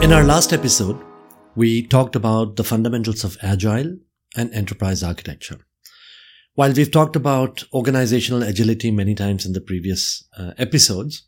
[0.00, 0.98] In our last episode,
[1.54, 3.98] we talked about the fundamentals of agile
[4.36, 5.58] and enterprise architecture.
[6.54, 11.24] While we've talked about organizational agility many times in the previous uh, episodes,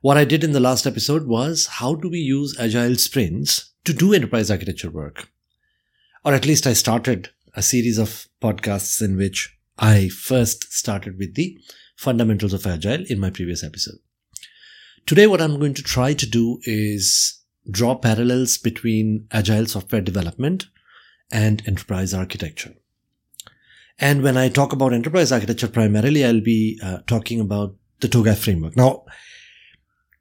[0.00, 3.92] what I did in the last episode was how do we use agile sprints to
[3.92, 5.28] do enterprise architecture work?
[6.24, 11.34] Or at least I started a series of podcasts in which I first started with
[11.34, 11.58] the
[11.96, 13.98] fundamentals of agile in my previous episode.
[15.06, 20.66] Today, what I'm going to try to do is draw parallels between agile software development
[21.30, 22.74] and enterprise architecture.
[23.98, 28.38] And when I talk about enterprise architecture, primarily I'll be uh, talking about the TOGAF
[28.38, 28.76] framework.
[28.76, 29.04] Now,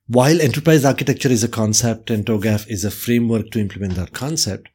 [0.08, 4.70] while enterprise architecture is a concept and TOGAF is a framework to implement that concept,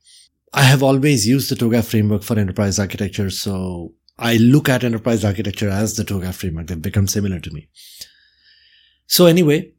[0.52, 3.30] I have always used the TOGAF framework for enterprise architecture.
[3.30, 6.66] So I look at enterprise architecture as the TOGAF framework.
[6.66, 7.68] They've become similar to me.
[9.06, 9.72] So anyway,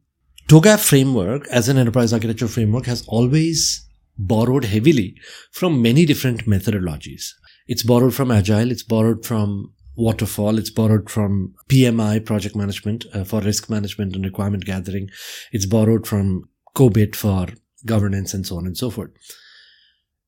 [0.47, 5.15] TOGAF framework as an enterprise architecture framework has always borrowed heavily
[5.51, 7.31] from many different methodologies.
[7.67, 13.23] It's borrowed from Agile, it's borrowed from Waterfall, it's borrowed from PMI, project management uh,
[13.23, 15.09] for risk management and requirement gathering.
[15.51, 17.47] It's borrowed from COBIT for
[17.85, 19.11] governance and so on and so forth.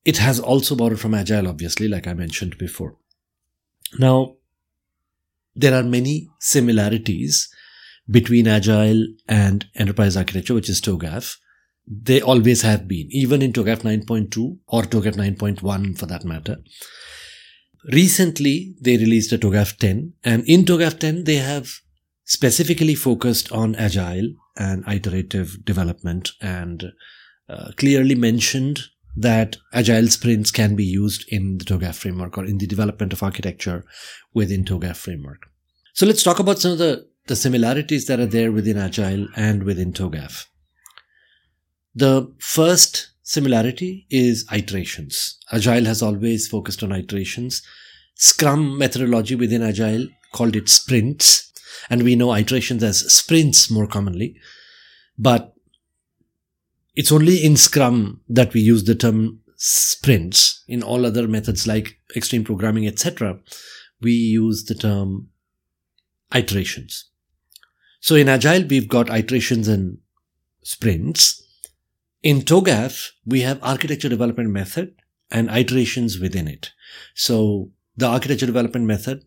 [0.04, 2.96] It has also borrowed from Agile, obviously, like I mentioned before.
[3.98, 4.36] Now,
[5.54, 7.48] there are many similarities
[8.10, 11.36] between Agile and Enterprise Architecture, which is TOGAF.
[11.86, 16.58] They always have been, even in TOGAF 9.2 or TOGAF 9.1 for that matter.
[17.92, 21.68] Recently, they released a TOGAF 10, and in TOGAF 10, they have
[22.24, 26.92] specifically focused on Agile and iterative development and
[27.48, 28.80] uh, clearly mentioned
[29.16, 33.22] that agile sprints can be used in the TOGAF framework or in the development of
[33.22, 33.84] architecture
[34.32, 35.46] within TOGAF framework.
[35.94, 39.62] So let's talk about some of the the similarities that are there within Agile and
[39.62, 40.46] within TOGAF.
[41.94, 45.38] The first similarity is iterations.
[45.52, 47.62] Agile has always focused on iterations.
[48.16, 51.52] Scrum methodology within Agile called it sprints,
[51.88, 54.36] and we know iterations as sprints more commonly.
[55.18, 55.54] But
[56.94, 60.64] it's only in Scrum that we use the term sprints.
[60.68, 63.38] In all other methods like extreme programming, etc.,
[64.00, 65.28] we use the term
[66.34, 67.10] iterations.
[68.00, 69.98] So in Agile, we've got iterations and
[70.62, 71.42] sprints.
[72.22, 74.94] In TOGAF, we have architecture development method
[75.30, 76.72] and iterations within it.
[77.14, 79.24] So the architecture development method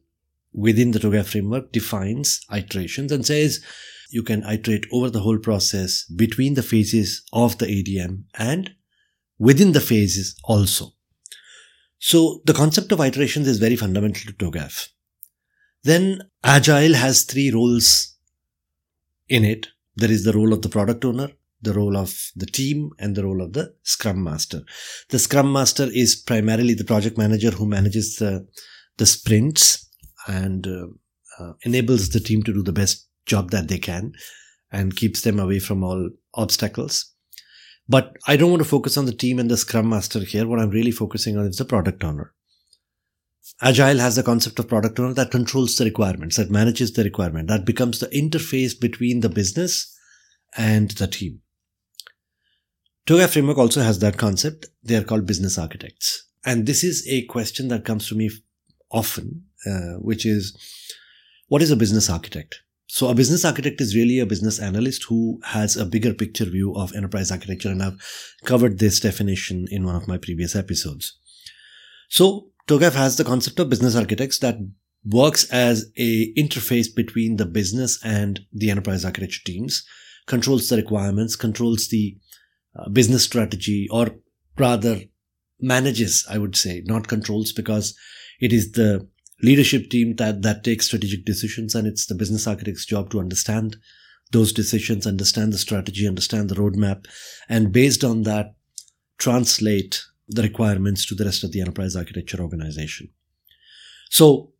[0.56, 3.64] within the TOGAF framework defines iterations and says
[4.10, 8.72] you can iterate over the whole process between the phases of the ADM and
[9.38, 10.92] within the phases also.
[12.00, 14.90] So the concept of iterations is very fundamental to TOGAF.
[15.84, 18.16] Then Agile has three roles
[19.28, 21.30] in it, there is the role of the product owner,
[21.62, 24.62] the role of the team, and the role of the Scrum Master.
[25.10, 28.48] The Scrum Master is primarily the project manager who manages the,
[28.98, 29.85] the sprints
[30.28, 30.88] and uh,
[31.40, 34.14] uh, enables the team to do the best job that they can
[34.72, 37.14] and keeps them away from all obstacles.
[37.88, 40.48] But I don't want to focus on the team and the Scrum Master here.
[40.48, 42.34] What I'm really focusing on is the product owner.
[43.62, 47.48] Agile has the concept of product owner that controls the requirements, that manages the requirement,
[47.48, 49.96] that becomes the interface between the business
[50.58, 51.42] and the team.
[53.06, 54.66] TOGAF framework also has that concept.
[54.84, 56.28] They are called business architects.
[56.44, 58.32] And this is a question that comes to me
[58.92, 60.56] often, uh, which is,
[61.48, 62.62] what is a business architect?
[62.88, 66.76] So a business architect is really a business analyst who has a bigger picture view
[66.76, 67.70] of enterprise architecture.
[67.70, 68.00] And I've
[68.46, 71.18] covered this definition in one of my previous episodes.
[72.10, 74.58] So TOGAF has the concept of business architects that
[75.04, 79.84] works as a interface between the business and the enterprise architecture teams,
[80.28, 82.18] controls the requirements, controls the
[82.78, 84.16] uh, business strategy, or
[84.58, 85.02] rather
[85.60, 87.96] manages, I would say, not controls because
[88.40, 89.08] it is the
[89.42, 93.78] leadership team that, that takes strategic decisions and it's the business architect's job to understand
[94.32, 97.06] those decisions, understand the strategy, understand the roadmap,
[97.48, 98.56] and based on that,
[99.18, 103.10] translate the requirements to the rest of the enterprise architecture organization.
[104.10, 104.54] So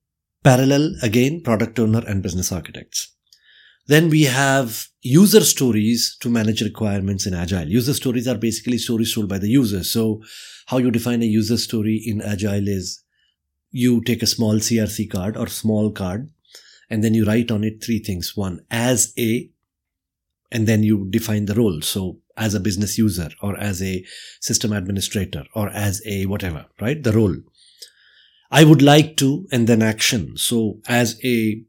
[0.46, 3.16] Parallel, again, product owner and business architects.
[3.88, 7.68] Then we have user stories to manage requirements in Agile.
[7.68, 9.84] User stories are basically stories told by the user.
[9.84, 10.22] So
[10.68, 13.04] how you define a user story in Agile is
[13.78, 16.30] you take a small CRC card or small card
[16.90, 18.32] and then you write on it three things.
[18.34, 19.50] One, as a,
[20.50, 21.82] and then you define the role.
[21.82, 24.06] So as a business user or as a
[24.40, 27.04] system administrator or as a whatever, right?
[27.04, 27.36] The role.
[28.50, 30.38] I would like to, and then action.
[30.38, 31.62] So as a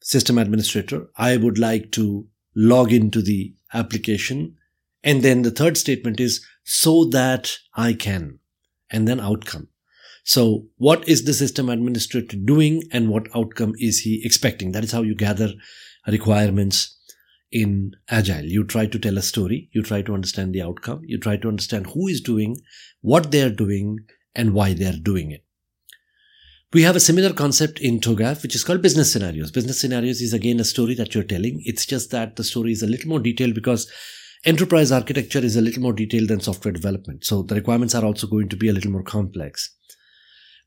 [0.00, 4.54] system administrator, I would like to log into the application.
[5.02, 8.38] And then the third statement is so that I can,
[8.88, 9.68] and then outcome.
[10.28, 14.72] So what is the system administrator doing and what outcome is he expecting?
[14.72, 15.54] That is how you gather
[16.06, 16.96] requirements
[17.50, 21.18] in agile you try to tell a story you try to understand the outcome you
[21.18, 22.54] try to understand who is doing
[23.00, 23.98] what they are doing
[24.34, 25.42] and why they are doing it
[26.74, 29.50] we have a similar concept in TOGAF, which is called business scenarios.
[29.50, 31.62] Business scenarios is again a story that you're telling.
[31.64, 33.90] It's just that the story is a little more detailed because
[34.44, 37.24] enterprise architecture is a little more detailed than software development.
[37.24, 39.77] So the requirements are also going to be a little more complex.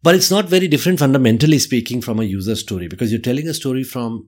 [0.03, 3.53] But it's not very different fundamentally speaking from a user story because you're telling a
[3.53, 4.27] story from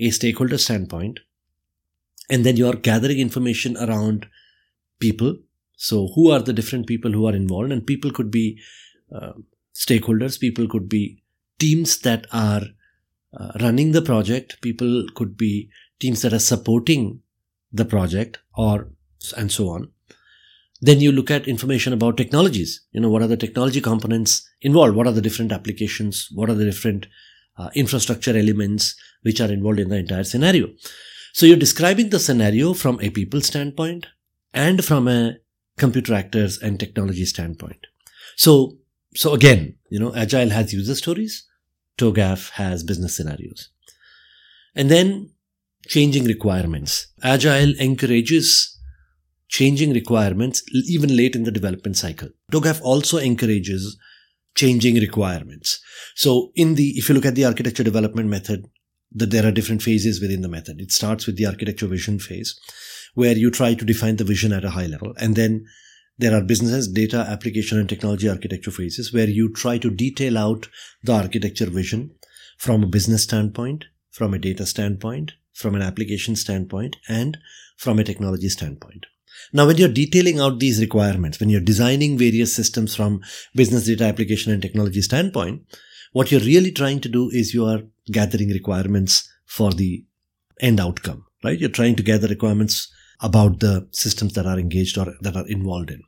[0.00, 1.20] a stakeholder standpoint
[2.28, 4.26] and then you are gathering information around
[4.98, 5.36] people.
[5.76, 8.60] So who are the different people who are involved and people could be
[9.14, 9.32] uh,
[9.74, 11.22] stakeholders, people could be
[11.58, 12.62] teams that are
[13.38, 15.70] uh, running the project, people could be
[16.00, 17.20] teams that are supporting
[17.72, 18.88] the project or
[19.36, 19.90] and so on.
[20.84, 22.80] Then you look at information about technologies.
[22.90, 24.96] You know, what are the technology components involved?
[24.96, 26.28] What are the different applications?
[26.34, 27.06] What are the different
[27.56, 30.70] uh, infrastructure elements which are involved in the entire scenario?
[31.32, 34.08] So you're describing the scenario from a people standpoint
[34.52, 35.36] and from a
[35.78, 37.86] computer actors and technology standpoint.
[38.36, 38.78] So
[39.14, 41.46] so again, you know, Agile has user stories,
[41.98, 43.68] TOGAF has business scenarios.
[44.74, 45.30] And then
[45.86, 47.08] changing requirements.
[47.22, 48.71] Agile encourages
[49.52, 52.30] changing requirements even late in the development cycle.
[52.50, 53.98] TOGAF also encourages
[54.54, 55.78] changing requirements.
[56.14, 58.64] So in the, if you look at the architecture development method,
[59.14, 60.80] that there are different phases within the method.
[60.80, 62.58] It starts with the architecture vision phase,
[63.14, 65.12] where you try to define the vision at a high level.
[65.18, 65.66] And then
[66.16, 70.68] there are business, data, application, and technology architecture phases where you try to detail out
[71.02, 72.12] the architecture vision
[72.56, 77.36] from a business standpoint, from a data standpoint, from an application standpoint, and
[77.76, 79.04] from a technology standpoint.
[79.52, 83.20] Now, when you're detailing out these requirements, when you're designing various systems from
[83.54, 85.62] business data application and technology standpoint,
[86.12, 87.80] what you're really trying to do is you are
[88.10, 90.04] gathering requirements for the
[90.60, 91.58] end outcome, right?
[91.58, 95.90] You're trying to gather requirements about the systems that are engaged or that are involved
[95.90, 96.02] in.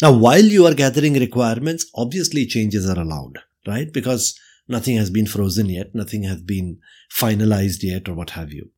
[0.00, 3.92] Now, while you are gathering requirements, obviously changes are allowed, right?
[3.92, 4.38] Because
[4.68, 6.78] nothing has been frozen yet, nothing has been
[7.12, 8.70] finalized yet, or what have you.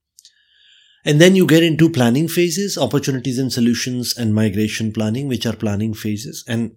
[1.04, 5.54] And then you get into planning phases, opportunities and solutions, and migration planning, which are
[5.56, 6.44] planning phases.
[6.48, 6.76] And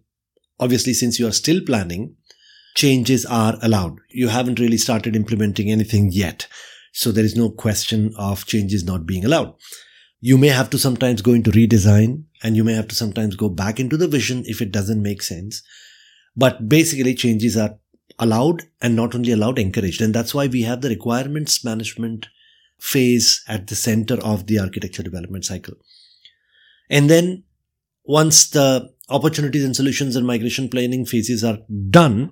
[0.60, 2.16] obviously, since you are still planning,
[2.76, 4.00] changes are allowed.
[4.10, 6.48] You haven't really started implementing anything yet.
[6.92, 9.56] So there is no question of changes not being allowed.
[10.20, 13.50] You may have to sometimes go into redesign and you may have to sometimes go
[13.50, 15.62] back into the vision if it doesn't make sense.
[16.36, 17.78] But basically changes are
[18.20, 20.02] allowed and not only allowed, encouraged.
[20.02, 22.28] And that's why we have the requirements management
[22.80, 25.74] phase at the center of the architecture development cycle.
[26.90, 27.44] And then
[28.04, 32.32] once the opportunities and solutions and migration planning phases are done,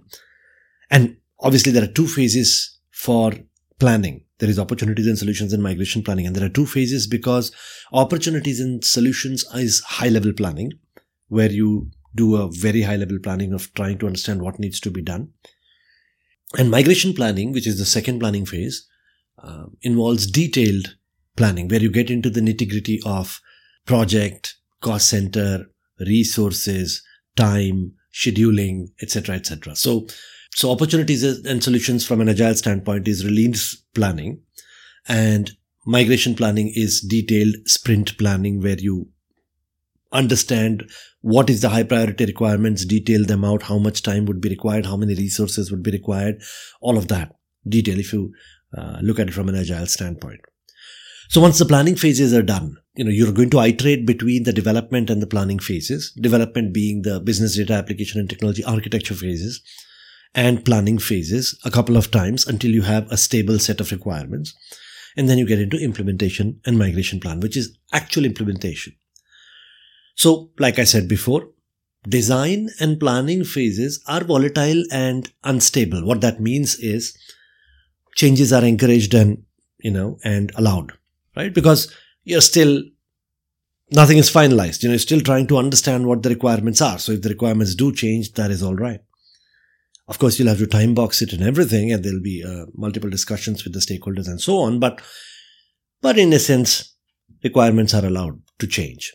[0.90, 3.34] and obviously there are two phases for
[3.80, 4.24] planning.
[4.40, 6.26] There is opportunities and solutions and migration planning.
[6.28, 7.52] And there are two phases because
[7.94, 10.72] opportunities and solutions is high level planning,
[11.28, 14.92] where you do a very high level planning of trying to understand what needs to
[14.92, 15.30] be done.
[16.58, 18.88] And migration planning, which is the second planning phase,
[19.46, 20.96] uh, involves detailed
[21.38, 23.40] planning, where you get into the nitty gritty of
[23.86, 25.66] project, cost center,
[26.00, 27.04] resources,
[27.36, 29.76] time, scheduling, etc., etc.
[29.76, 30.08] So
[30.56, 34.42] so opportunities and solutions from an agile standpoint is release planning
[35.06, 35.52] and
[35.86, 39.10] migration planning is detailed sprint planning where you
[40.14, 44.48] understand what is the high priority requirements, detail them out, how much time would be
[44.48, 46.42] required, how many resources would be required,
[46.80, 47.36] all of that
[47.68, 48.32] detail if you
[48.78, 50.42] uh, look at it from an agile standpoint.
[51.30, 54.54] So once the planning phases are done, you know, you're going to iterate between the
[54.54, 59.62] development and the planning phases, development being the business data application and technology architecture phases
[60.34, 64.54] and planning phases a couple of times until you have a stable set of requirements.
[65.18, 68.94] And then you get into implementation and migration plan, which is actual implementation.
[70.16, 71.50] So, like I said before,
[72.08, 76.06] design and planning phases are volatile and unstable.
[76.06, 77.18] What that means is
[78.16, 79.44] changes are encouraged and,
[79.80, 80.94] you know, and allowed,
[81.36, 81.54] right?
[81.54, 81.94] Because
[82.24, 82.82] you're still,
[83.92, 84.82] nothing is finalized.
[84.82, 86.98] You know, you're still trying to understand what the requirements are.
[86.98, 89.02] So if the requirements do change, that is all right.
[90.08, 93.10] Of course, you'll have to time box it and everything, and there'll be uh, multiple
[93.10, 94.80] discussions with the stakeholders and so on.
[94.80, 95.02] But,
[96.02, 96.96] but in a sense,
[97.44, 99.12] requirements are allowed to change.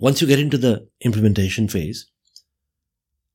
[0.00, 2.08] Once you get into the implementation phase,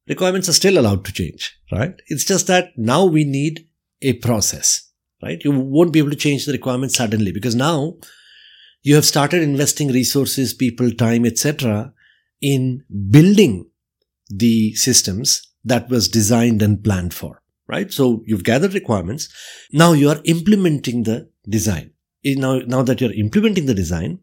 [0.08, 1.94] requirements are still allowed to change, right?
[2.08, 3.68] It's just that now we need
[4.02, 4.92] a process,
[5.25, 5.44] right?
[5.44, 7.96] You won't be able to change the requirements suddenly because now
[8.84, 11.91] you have started investing resources, people, time, etc.
[12.41, 13.67] in building
[14.29, 17.91] the systems that was designed and planned for, right?
[17.91, 19.27] So you've gathered requirements.
[19.74, 21.91] Now you are implementing the design.
[22.24, 24.20] Now, now that you're implementing the design,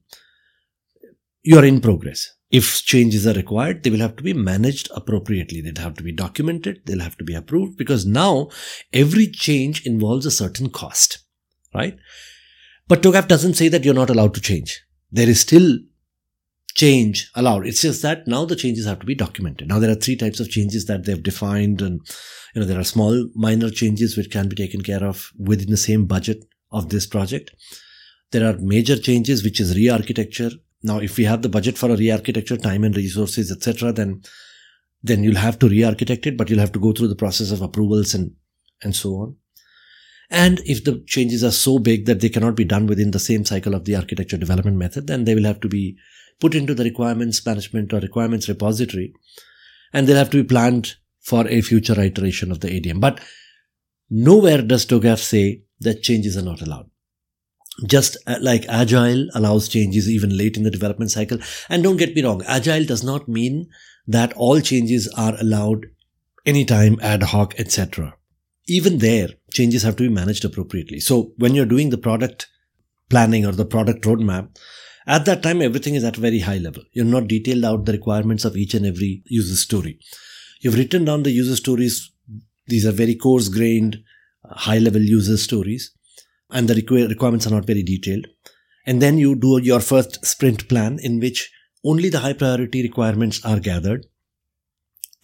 [1.42, 2.32] you are in progress.
[2.52, 5.62] If changes are required, they will have to be managed appropriately.
[5.62, 6.82] They'll have to be documented.
[6.84, 8.50] They'll have to be approved because now
[8.92, 11.20] every change involves a certain cost,
[11.74, 11.96] right?
[12.88, 14.82] But TOGAF doesn't say that you're not allowed to change.
[15.10, 15.78] There is still
[16.74, 17.66] change allowed.
[17.66, 19.68] It's just that now the changes have to be documented.
[19.68, 22.00] Now there are three types of changes that they've defined and,
[22.54, 25.76] you know, there are small minor changes which can be taken care of within the
[25.78, 27.54] same budget of this project.
[28.30, 30.50] There are major changes, which is re-architecture.
[30.82, 34.22] Now, if we have the budget for a re-architecture, time and resources, etc., then,
[35.02, 37.62] then you'll have to re-architect it, but you'll have to go through the process of
[37.62, 38.32] approvals and,
[38.82, 39.36] and so on.
[40.30, 43.44] And if the changes are so big that they cannot be done within the same
[43.44, 45.98] cycle of the architecture development method, then they will have to be
[46.40, 49.14] put into the requirements management or requirements repository
[49.92, 53.00] and they'll have to be planned for a future iteration of the ADM.
[53.00, 53.20] But
[54.10, 56.90] nowhere does TOGAF say that changes are not allowed.
[57.86, 61.38] Just uh, like Agile allows changes even late in the development cycle.
[61.68, 63.68] And don't get me wrong, Agile does not mean
[64.06, 65.86] that all changes are allowed
[66.44, 68.14] anytime, ad hoc, etc.
[68.68, 71.00] Even there, changes have to be managed appropriately.
[71.00, 72.48] So when you're doing the product
[73.08, 74.56] planning or the product roadmap,
[75.06, 76.82] at that time, everything is at a very high level.
[76.92, 79.98] You've not detailed out the requirements of each and every user story.
[80.60, 82.12] You've written down the user stories.
[82.68, 83.98] These are very coarse grained,
[84.44, 85.90] high level user stories,
[86.52, 88.26] and the requirements are not very detailed.
[88.86, 91.52] And then you do your first sprint plan in which
[91.84, 94.06] only the high priority requirements are gathered.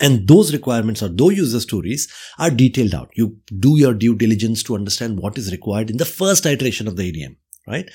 [0.01, 3.11] And those requirements or those user stories are detailed out.
[3.15, 6.97] You do your due diligence to understand what is required in the first iteration of
[6.97, 7.91] the ADM, right?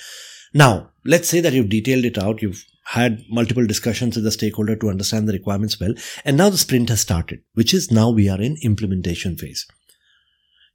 [0.54, 4.76] Now, let's say that you've detailed it out, you've had multiple discussions with the stakeholder
[4.76, 5.94] to understand the requirements well,
[6.26, 9.66] and now the sprint has started, which is now we are in implementation phase.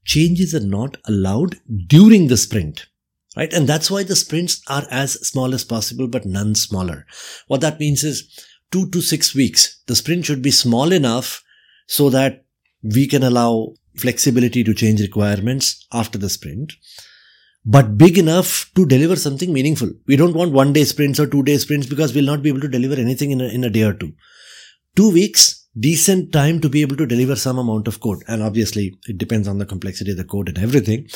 [0.08, 2.86] Changes are not allowed during the sprint,
[3.36, 3.52] right?
[3.52, 7.06] And that's why the sprints are as small as possible, but none smaller.
[7.46, 8.26] What that means is
[8.72, 9.82] two to six weeks.
[9.86, 11.42] The sprint should be small enough
[11.86, 12.44] so that
[12.82, 16.72] we can allow flexibility to change requirements after the sprint
[17.64, 19.90] but big enough to deliver something meaningful.
[20.06, 22.60] We don't want one day sprints or two day sprints because we'll not be able
[22.60, 24.12] to deliver anything in a, in a day or two.
[24.96, 28.22] Two weeks, decent time to be able to deliver some amount of code.
[28.28, 31.08] And obviously it depends on the complexity of the code and everything.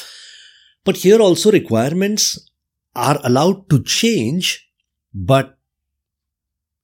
[0.84, 2.50] But here also requirements
[2.94, 4.68] are allowed to change,
[5.14, 5.58] but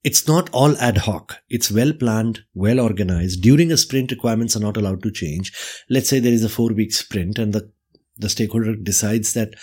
[0.04, 1.38] it's not all ad hoc.
[1.48, 3.42] It's well planned, well organized.
[3.42, 5.52] During a sprint, requirements are not allowed to change.
[5.90, 7.70] Let's say there is a four week sprint and the
[8.18, 9.54] the stakeholder decides that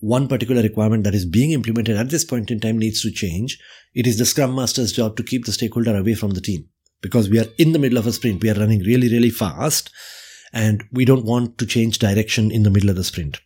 [0.00, 3.58] one particular requirement that is being implemented at this point in time needs to change,
[3.94, 6.68] it is the Scrum Master's job to keep the stakeholder away from the team.
[7.00, 9.90] Because we are in the middle of a sprint, we are running really, really fast,
[10.52, 13.40] and we don't want to change direction in the middle of the sprint.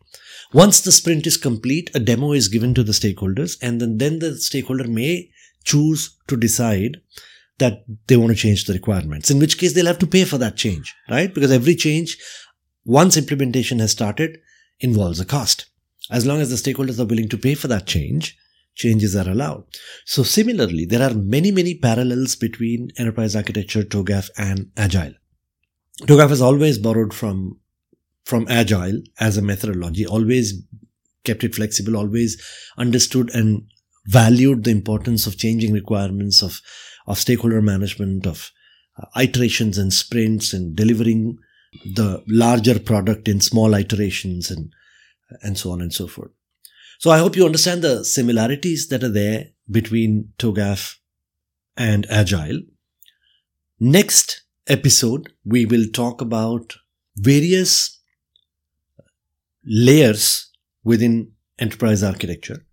[0.53, 4.19] Once the sprint is complete, a demo is given to the stakeholders, and then, then
[4.21, 5.31] the stakeholder may
[5.65, 7.01] choose to decide
[7.59, 10.39] that they want to change the requirements, in which case they'll have to pay for
[10.39, 11.33] that change, right?
[11.33, 12.19] Because every change,
[12.85, 14.39] once implementation has started,
[14.81, 15.67] involves a cost.
[16.11, 18.37] As long as the stakeholders are willing to pay for that change,
[18.75, 19.65] changes are allowed.
[20.05, 25.15] So similarly, there are many, many parallels between enterprise architecture, TOGAF and Agile.
[26.03, 27.61] TOGAF has always borrowed from,
[28.25, 30.63] from Agile as a methodology, always
[31.25, 32.43] kept it flexible, always
[32.77, 33.63] understood and
[34.07, 36.61] valued the importance of changing requirements of,
[37.07, 38.51] of stakeholder management, of
[38.99, 41.39] uh, iterations and sprints and delivering
[41.85, 44.73] the larger product in small iterations and
[45.43, 46.31] and so on and so forth.
[47.05, 50.97] So I hope you understand the similarities that are there between TOGAF
[51.77, 52.63] and Agile.
[53.79, 56.77] Next episode, we will talk about
[57.17, 58.01] various
[59.67, 60.51] layers
[60.83, 62.65] within enterprise architecture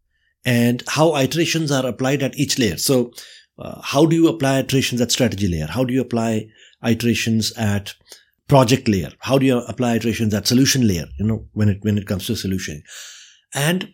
[0.46, 2.78] and how iterations are applied at each layer.
[2.78, 3.12] So,
[3.60, 5.68] uh, how do you apply iterations at strategy layer?
[5.68, 6.48] How do you apply
[6.88, 7.94] iterations at
[8.48, 9.12] project layer?
[9.20, 11.08] How do you apply iterations at solution layer?
[11.20, 12.82] You know, when it when it comes to solution,
[13.54, 13.92] and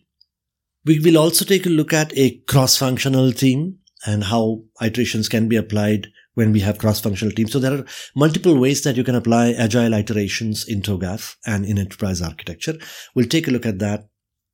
[0.88, 5.58] we will also take a look at a cross-functional team and how iterations can be
[5.58, 7.52] applied when we have cross-functional teams.
[7.52, 11.78] So there are multiple ways that you can apply agile iterations in TOGAF and in
[11.78, 12.76] enterprise architecture.
[13.14, 14.08] We'll take a look at that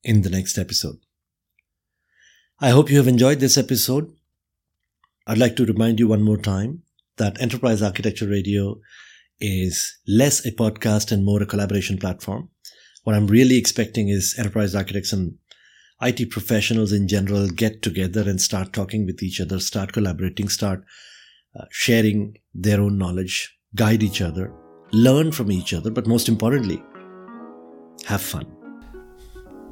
[0.04, 0.96] in the next episode.
[2.60, 4.12] I hope you have enjoyed this episode.
[5.28, 6.84] I'd like to remind you one more time
[7.18, 8.80] that Enterprise Architecture Radio
[9.40, 12.50] is less a podcast and more a collaboration platform.
[13.04, 15.38] What I'm really expecting is enterprise architects and
[16.02, 20.84] IT professionals in general get together and start talking with each other, start collaborating, start
[21.60, 24.52] uh, sharing their own knowledge, guide each other,
[24.92, 26.84] learn from each other, but most importantly,
[28.06, 28.46] have fun.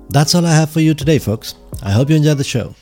[0.09, 1.55] That's all I have for you today, folks.
[1.83, 2.75] I hope you enjoyed the show.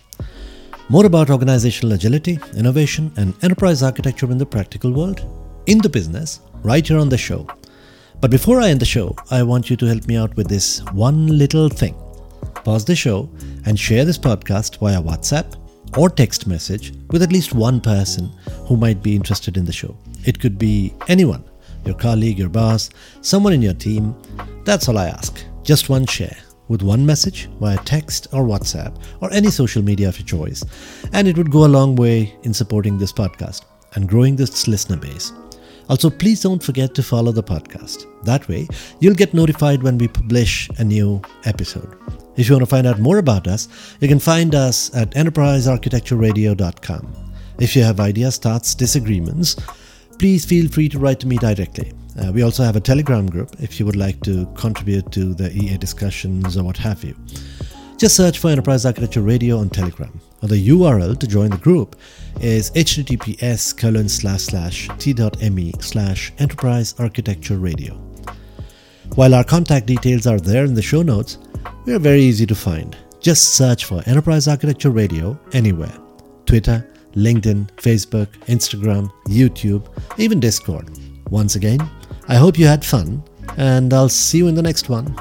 [0.90, 5.24] More about organizational agility, innovation, and enterprise architecture in the practical world,
[5.68, 7.48] in the business, right here on the show.
[8.20, 10.84] But before I end the show, I want you to help me out with this
[10.92, 11.96] one little thing.
[12.54, 13.30] Pause the show
[13.66, 15.56] and share this podcast via WhatsApp
[15.98, 18.30] or text message with at least one person
[18.66, 19.98] who might be interested in the show.
[20.26, 21.44] It could be anyone
[21.86, 22.90] your colleague, your boss,
[23.22, 24.14] someone in your team.
[24.66, 25.44] That's all I ask.
[25.64, 26.38] Just one share
[26.68, 30.64] with one message via text or WhatsApp or any social media of your choice.
[31.14, 33.66] And it would go a long way in supporting this podcast
[33.96, 35.32] and growing this listener base.
[35.90, 38.06] Also, please don't forget to follow the podcast.
[38.24, 38.68] That way,
[39.00, 41.98] you'll get notified when we publish a new episode.
[42.38, 43.68] If you want to find out more about us,
[44.00, 47.34] you can find us at enterprisearchitectureradio.com.
[47.60, 49.56] If you have ideas, thoughts, disagreements,
[50.20, 51.92] please feel free to write to me directly.
[52.22, 55.52] Uh, we also have a Telegram group if you would like to contribute to the
[55.52, 57.16] EA discussions or what have you.
[57.98, 60.22] Just search for Enterprise Architecture Radio on Telegram.
[60.42, 61.96] Or the URL to join the group
[62.42, 67.96] is https colon slash slash t.me slash enterprise architecture radio.
[69.16, 71.40] While our contact details are there in the show notes,
[71.86, 72.96] we are very easy to find.
[73.20, 75.94] Just search for Enterprise Architecture Radio anywhere
[76.46, 79.86] Twitter, LinkedIn, Facebook, Instagram, YouTube,
[80.18, 80.90] even Discord.
[81.30, 81.80] Once again,
[82.28, 83.24] I hope you had fun,
[83.58, 85.14] and I'll see you in the next one.